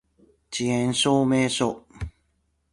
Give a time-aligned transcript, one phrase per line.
[0.49, 1.85] 遅延証明書